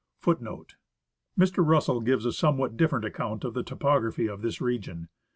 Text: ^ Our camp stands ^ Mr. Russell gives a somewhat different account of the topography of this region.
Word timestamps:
^ 0.23 0.27
Our 0.27 0.33
camp 0.33 0.71
stands 1.39 1.51
^ 1.51 1.61
Mr. 1.61 1.63
Russell 1.63 2.01
gives 2.01 2.25
a 2.25 2.31
somewhat 2.33 2.75
different 2.75 3.05
account 3.05 3.43
of 3.43 3.53
the 3.53 3.61
topography 3.61 4.27
of 4.27 4.41
this 4.41 4.59
region. 4.59 5.09